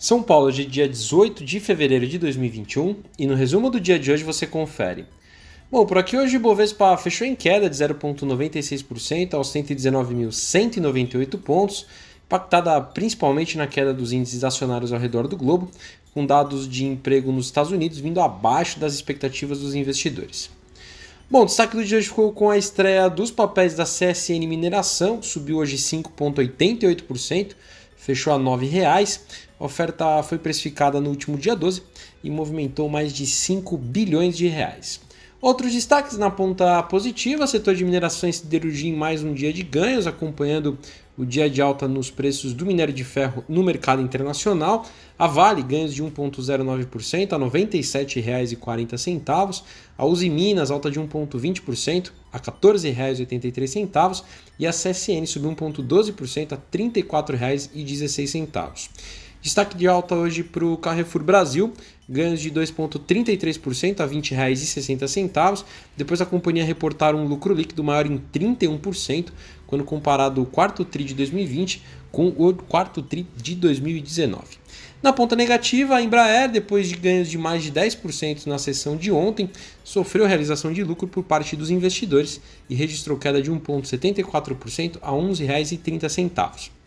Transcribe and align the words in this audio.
São 0.00 0.22
Paulo, 0.22 0.50
de 0.50 0.64
dia 0.64 0.88
18 0.88 1.44
de 1.44 1.60
fevereiro 1.60 2.06
de 2.06 2.18
2021, 2.18 2.96
e 3.18 3.26
no 3.26 3.34
resumo 3.34 3.68
do 3.68 3.78
dia 3.78 3.98
de 3.98 4.10
hoje 4.10 4.24
você 4.24 4.46
confere. 4.46 5.04
Bom, 5.70 5.84
por 5.84 5.98
aqui 5.98 6.16
hoje 6.16 6.38
o 6.38 6.40
Bovespa 6.40 6.96
fechou 6.96 7.26
em 7.26 7.36
queda 7.36 7.68
de 7.68 7.76
0,96% 7.76 9.34
aos 9.34 9.52
119.198 9.52 11.38
pontos, 11.42 11.86
impactada 12.24 12.80
principalmente 12.80 13.58
na 13.58 13.66
queda 13.66 13.92
dos 13.92 14.10
índices 14.10 14.42
acionários 14.42 14.90
ao 14.90 14.98
redor 14.98 15.28
do 15.28 15.36
globo, 15.36 15.70
com 16.14 16.24
dados 16.24 16.66
de 16.66 16.86
emprego 16.86 17.30
nos 17.30 17.44
Estados 17.44 17.70
Unidos 17.70 17.98
vindo 17.98 18.22
abaixo 18.22 18.80
das 18.80 18.94
expectativas 18.94 19.58
dos 19.58 19.74
investidores. 19.74 20.48
Bom, 21.30 21.42
o 21.42 21.44
destaque 21.44 21.76
do 21.76 21.84
dia 21.84 21.98
hoje 21.98 22.08
ficou 22.08 22.32
com 22.32 22.48
a 22.48 22.56
estreia 22.56 23.06
dos 23.10 23.30
papéis 23.30 23.74
da 23.74 23.84
CSN 23.84 24.46
Mineração, 24.48 25.18
que 25.18 25.26
subiu 25.26 25.58
hoje 25.58 25.76
5,88%, 25.76 27.50
fechou 28.00 28.32
a 28.32 28.36
R$ 28.36 28.42
9,00. 28.42 29.20
A 29.58 29.64
oferta 29.64 30.22
foi 30.22 30.38
precificada 30.38 31.00
no 31.00 31.10
último 31.10 31.36
dia 31.36 31.54
12 31.54 31.82
e 32.24 32.30
movimentou 32.30 32.88
mais 32.88 33.12
de 33.12 33.26
5 33.26 33.76
bilhões 33.76 34.36
de 34.36 34.48
reais. 34.48 35.00
Outros 35.40 35.72
destaques 35.72 36.18
na 36.18 36.30
ponta 36.30 36.82
positiva, 36.82 37.46
setor 37.46 37.74
de 37.74 37.82
mineração 37.82 38.28
e 38.28 38.32
siderurgia 38.32 38.90
em 38.90 38.96
mais 38.96 39.22
um 39.22 39.32
dia 39.32 39.50
de 39.52 39.62
ganhos, 39.62 40.06
acompanhando 40.06 40.78
o 41.16 41.24
dia 41.24 41.48
de 41.48 41.62
alta 41.62 41.88
nos 41.88 42.10
preços 42.10 42.52
do 42.52 42.66
minério 42.66 42.92
de 42.92 43.04
ferro 43.04 43.42
no 43.48 43.62
mercado 43.62 44.02
internacional. 44.02 44.84
A 45.18 45.26
Vale 45.26 45.62
ganhos 45.62 45.94
de 45.94 46.02
1,09% 46.02 47.32
a 47.32 47.38
R$ 47.38 47.44
97,40. 47.44 49.62
A 49.96 50.04
Uzi 50.04 50.28
Minas 50.28 50.70
alta 50.70 50.90
de 50.90 51.00
1,20% 51.00 52.12
a 52.32 52.38
R$ 52.38 52.44
14,83. 52.44 54.24
E 54.58 54.66
a 54.66 54.70
CSN 54.70 55.26
subiu 55.26 55.50
1,12% 55.52 56.52
a 56.52 56.56
R$ 56.56 56.62
34,16. 56.72 58.88
Destaque 59.42 59.74
de 59.74 59.88
alta 59.88 60.14
hoje 60.14 60.42
para 60.42 60.66
o 60.66 60.76
Carrefour 60.76 61.22
Brasil, 61.22 61.72
ganhos 62.06 62.40
de 62.40 62.50
2,33% 62.50 64.00
a 64.00 64.04
R$ 64.04 64.14
20,60. 64.14 65.64
Depois 65.96 66.20
a 66.20 66.26
companhia 66.26 66.62
reportar 66.62 67.14
um 67.14 67.26
lucro 67.26 67.54
líquido 67.54 67.82
maior 67.82 68.04
em 68.04 68.20
31%, 68.32 69.28
quando 69.66 69.82
comparado 69.82 70.42
o 70.42 70.46
quarto 70.46 70.84
TRI 70.84 71.04
de 71.04 71.14
2020 71.14 71.82
com 72.12 72.28
o 72.28 72.52
quarto 72.52 73.00
TRI 73.00 73.26
de 73.34 73.54
2019. 73.54 74.44
Na 75.02 75.14
ponta 75.14 75.34
negativa, 75.34 75.96
a 75.96 76.02
Embraer, 76.02 76.50
depois 76.50 76.86
de 76.86 76.94
ganhos 76.94 77.28
de 77.28 77.38
mais 77.38 77.62
de 77.62 77.72
10% 77.72 78.46
na 78.46 78.58
sessão 78.58 78.96
de 78.96 79.10
ontem, 79.10 79.48
sofreu 79.82 80.26
realização 80.26 80.72
de 80.74 80.84
lucro 80.84 81.08
por 81.08 81.24
parte 81.24 81.56
dos 81.56 81.70
investidores 81.70 82.38
e 82.68 82.74
registrou 82.74 83.16
queda 83.16 83.40
de 83.40 83.50
1,74% 83.50 84.98
a 85.00 85.10
R$ 85.10 85.16
11,30. 85.16 86.79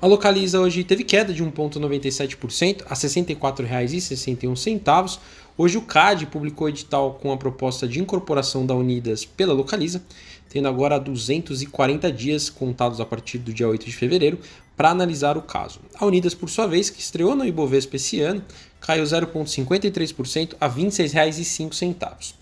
A 0.00 0.06
Localiza 0.06 0.60
hoje 0.60 0.84
teve 0.84 1.04
queda 1.04 1.32
de 1.32 1.42
1,97% 1.42 2.82
a 2.84 2.90
R$ 2.90 2.94
64,61. 2.94 5.18
Hoje 5.56 5.78
o 5.78 5.82
CAD 5.82 6.26
publicou 6.26 6.68
edital 6.68 7.14
com 7.14 7.32
a 7.32 7.36
proposta 7.38 7.88
de 7.88 7.98
incorporação 7.98 8.66
da 8.66 8.74
Unidas 8.74 9.24
pela 9.24 9.54
Localiza, 9.54 10.04
tendo 10.50 10.68
agora 10.68 11.00
240 11.00 12.12
dias 12.12 12.50
contados 12.50 13.00
a 13.00 13.06
partir 13.06 13.38
do 13.38 13.54
dia 13.54 13.66
8 13.66 13.86
de 13.86 13.92
fevereiro 13.92 14.38
para 14.76 14.90
analisar 14.90 15.38
o 15.38 15.42
caso. 15.42 15.80
A 15.98 16.04
Unidas, 16.04 16.34
por 16.34 16.50
sua 16.50 16.66
vez, 16.66 16.90
que 16.90 17.00
estreou 17.00 17.34
no 17.34 17.46
Ibovespa 17.46 17.96
esse 17.96 18.20
ano, 18.20 18.44
caiu 18.78 19.02
0,53% 19.02 20.56
a 20.60 20.66
R$ 20.66 20.82
26,05. 20.82 22.34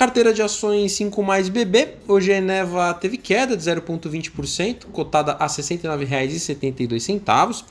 Carteira 0.00 0.32
de 0.32 0.40
ações 0.40 0.92
5 0.92 1.22
mais 1.22 1.50
BB, 1.50 1.96
hoje 2.08 2.32
a 2.32 2.38
Eneva 2.38 2.94
teve 2.94 3.18
queda 3.18 3.54
de 3.54 3.62
0,20%, 3.62 4.86
cotada 4.86 5.32
a 5.32 5.44
R$ 5.44 5.50
69,72. 5.50 7.64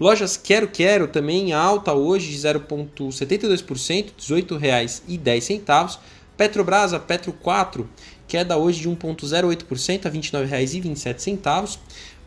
Lojas 0.00 0.38
Quero 0.38 0.68
Quero 0.68 1.06
também 1.06 1.52
alta 1.52 1.92
hoje 1.92 2.30
de 2.30 2.38
0,72%, 2.38 4.06
R$ 4.06 4.12
18,10. 4.18 5.98
Petrobras, 6.38 6.94
a 6.94 6.98
Petro 6.98 7.34
4, 7.34 7.86
queda 8.26 8.56
hoje 8.56 8.80
de 8.80 8.88
1,08% 8.88 10.06
a 10.06 10.08
R$ 10.08 10.18
29,27. 10.18 11.78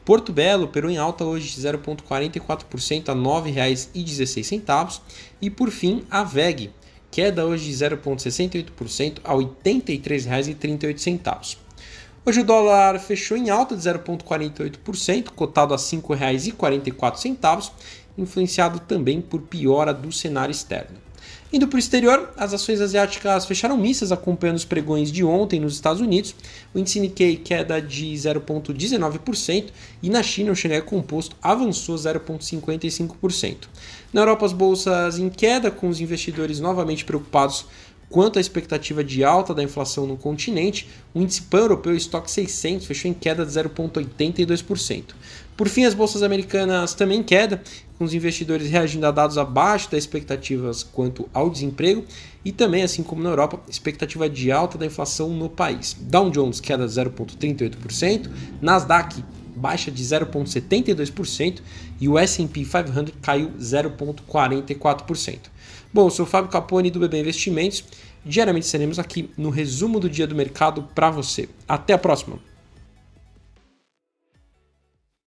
Porto 0.05 0.31
Belo 0.31 0.65
operou 0.65 0.91
em 0.91 0.99
alta 0.99 1.23
hoje 1.23 1.55
de 1.55 1.61
0,44% 1.61 3.09
a 3.09 3.13
R$ 3.13 3.19
9,16. 3.51 5.01
E 5.41 5.49
por 5.49 5.71
fim, 5.71 6.03
a 6.11 6.23
VEG, 6.23 6.69
queda 7.11 7.45
hoje 7.45 7.71
de 7.71 7.73
0,68% 7.73 9.19
a 9.23 9.33
R$ 9.33 9.47
83,38. 9.63 11.57
Hoje 12.25 12.41
o 12.41 12.43
dólar 12.43 12.99
fechou 12.99 13.37
em 13.37 13.49
alta 13.49 13.75
de 13.75 13.81
0,48%, 13.81 15.29
cotado 15.29 15.73
a 15.73 15.77
R$ 15.77 15.83
5,44, 15.83 17.71
influenciado 18.17 18.79
também 18.79 19.21
por 19.21 19.41
piora 19.41 19.93
do 19.93 20.11
cenário 20.11 20.51
externo. 20.51 21.06
Indo 21.51 21.65
para 21.65 21.77
o 21.77 21.79
exterior, 21.79 22.33
as 22.35 22.53
ações 22.53 22.81
asiáticas 22.81 23.45
fecharam 23.45 23.77
mistas 23.77 24.11
acompanhando 24.11 24.57
os 24.57 24.65
pregões 24.65 25.09
de 25.09 25.23
ontem 25.23 25.61
nos 25.61 25.75
Estados 25.75 26.01
Unidos. 26.01 26.35
O 26.73 26.79
índice 26.79 26.99
Nikkei 26.99 27.37
queda 27.37 27.81
de 27.81 28.07
0,19% 28.07 29.67
e 30.03 30.09
na 30.09 30.21
China 30.21 30.51
o 30.51 30.55
Xangai 30.55 30.81
Composto 30.81 31.37
avançou 31.41 31.95
0,55%. 31.95 33.69
Na 34.11 34.21
Europa 34.21 34.45
as 34.45 34.51
bolsas 34.51 35.19
em 35.19 35.29
queda, 35.29 35.71
com 35.71 35.87
os 35.87 36.01
investidores 36.01 36.59
novamente 36.59 37.05
preocupados 37.05 37.65
quanto 38.09 38.37
à 38.37 38.41
expectativa 38.41 39.03
de 39.03 39.23
alta 39.23 39.53
da 39.53 39.63
inflação 39.63 40.07
no 40.07 40.17
continente, 40.17 40.89
o 41.13 41.21
índice 41.21 41.41
pan-europeu 41.43 41.95
Stock 41.95 42.29
600 42.29 42.85
fechou 42.85 43.11
em 43.11 43.13
queda 43.13 43.45
de 43.45 43.51
0,82%. 43.51 45.03
Por 45.55 45.67
fim, 45.67 45.85
as 45.85 45.93
bolsas 45.93 46.21
americanas 46.21 46.93
também 46.93 47.19
em 47.19 47.23
queda, 47.23 47.61
com 47.97 48.05
os 48.05 48.13
investidores 48.13 48.69
reagindo 48.69 49.07
a 49.07 49.11
dados 49.11 49.37
abaixo 49.37 49.89
das 49.89 50.03
expectativas 50.03 50.83
quanto 50.83 51.27
ao 51.33 51.49
desemprego 51.49 52.05
e 52.45 52.51
também, 52.51 52.83
assim 52.83 53.01
como 53.01 53.23
na 53.23 53.29
Europa, 53.29 53.59
expectativa 53.67 54.29
de 54.29 54.51
alta 54.51 54.77
da 54.77 54.85
inflação 54.85 55.29
no 55.29 55.49
país. 55.49 55.95
Dow 55.99 56.29
Jones 56.29 56.59
queda 56.59 56.87
de 56.87 56.93
0,38%, 56.93 58.29
Nasdaq 58.61 59.23
baixa 59.57 59.91
de 59.91 60.03
0,72% 60.03 61.59
e 61.99 62.07
o 62.07 62.17
S&P 62.17 62.63
500 62.63 63.13
caiu 63.21 63.51
0,44%. 63.59 65.39
Bom, 65.93 66.07
eu 66.07 66.09
sou 66.11 66.25
o 66.25 66.29
Fábio 66.29 66.49
Capone 66.49 66.91
do 66.91 66.99
BB 66.99 67.19
Investimentos. 67.19 67.83
Diariamente 68.25 68.67
seremos 68.67 68.99
aqui 68.99 69.29
no 69.37 69.49
resumo 69.49 69.99
do 69.99 70.09
dia 70.09 70.27
do 70.27 70.35
mercado 70.35 70.83
para 70.93 71.09
você. 71.09 71.49
Até 71.67 71.93
a 71.93 71.97
próxima! 71.97 72.46